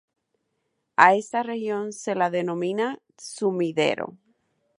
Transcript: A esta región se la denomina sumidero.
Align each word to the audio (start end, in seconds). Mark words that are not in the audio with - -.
A 0.95 1.13
esta 1.13 1.43
región 1.43 1.93
se 1.93 2.15
la 2.15 2.31
denomina 2.31 2.97
sumidero. 3.19 4.17